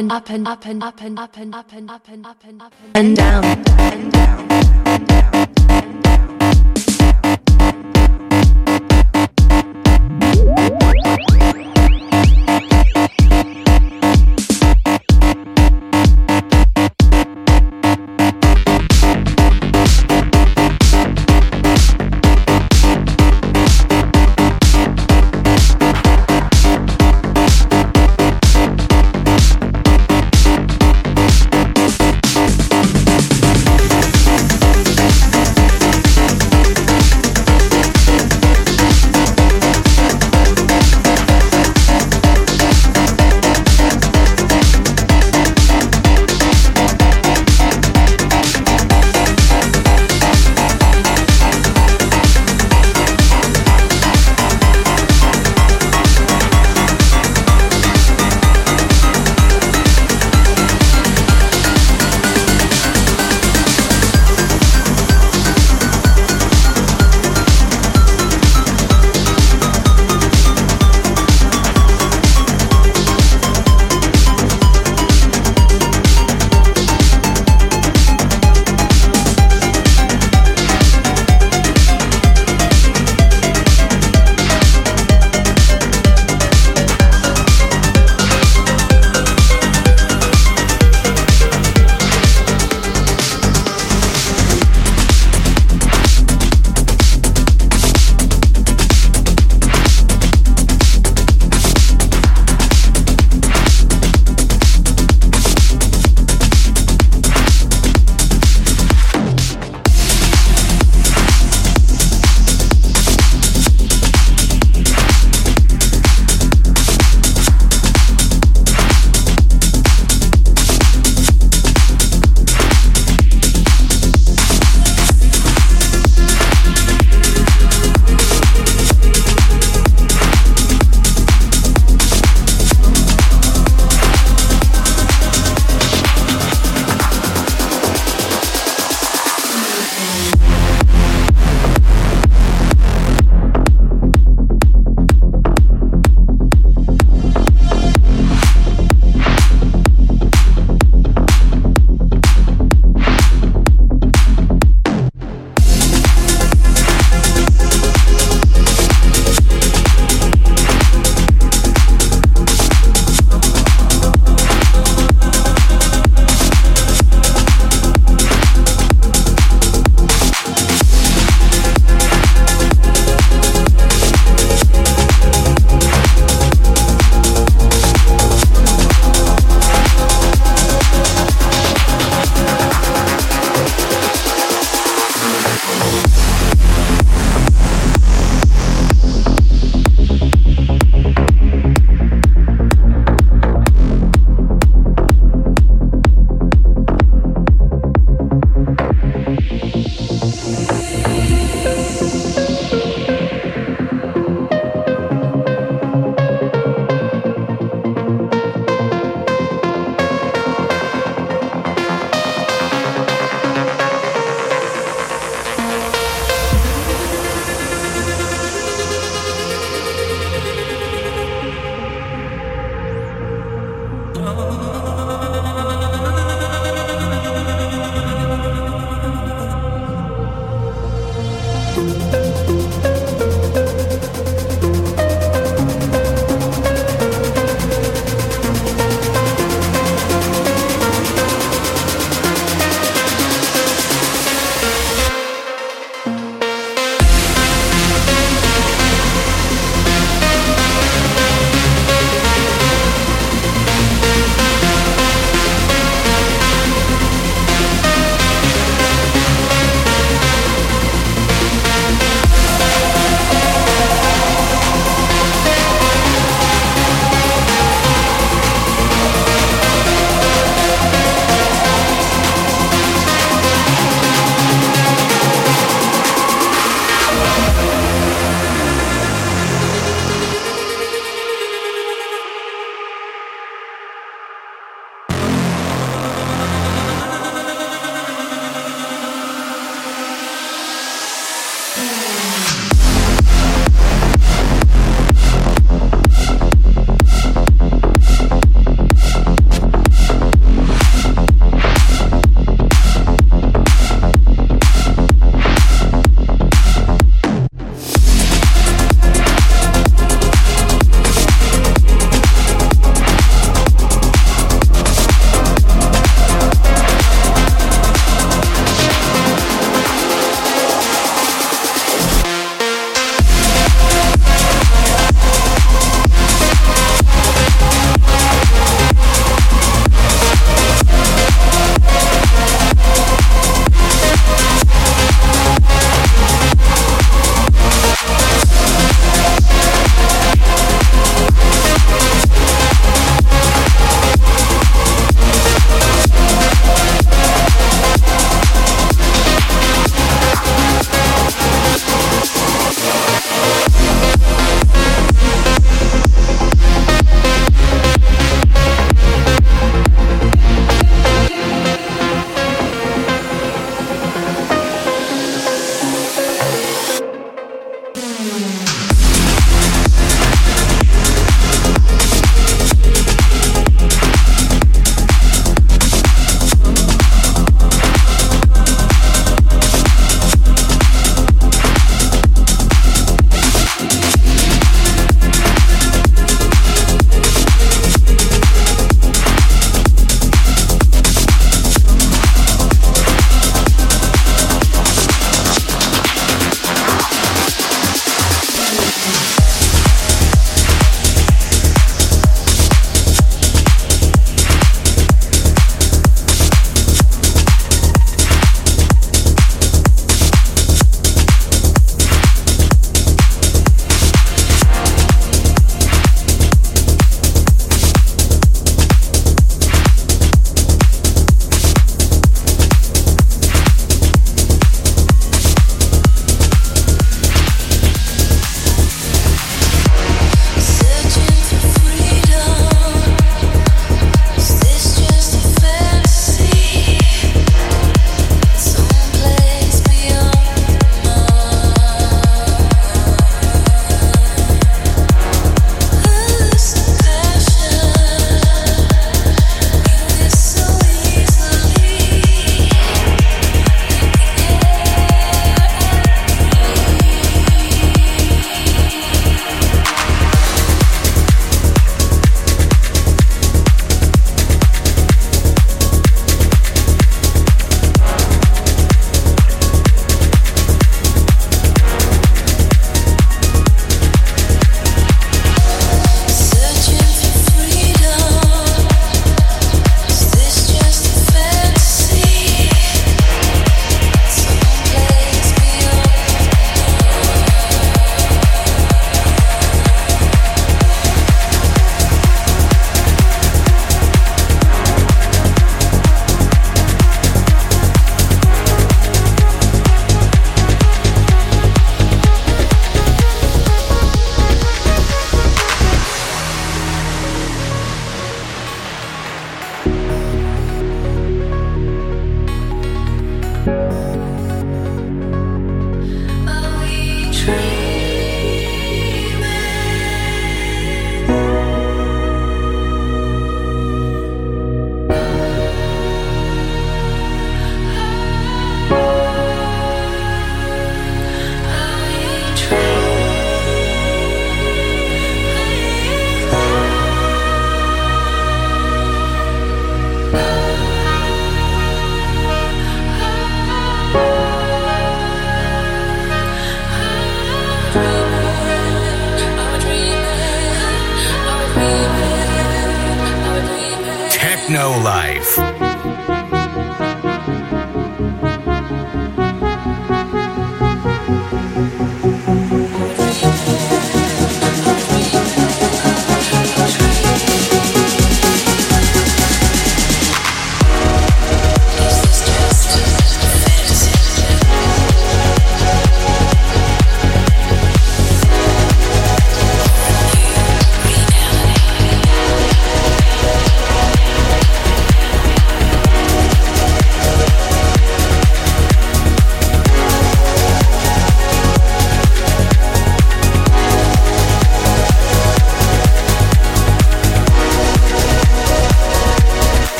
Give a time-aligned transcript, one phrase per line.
[0.00, 2.62] And up and up and up and up and up and up and up and
[2.62, 4.19] up and down and down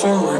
[0.00, 0.35] forward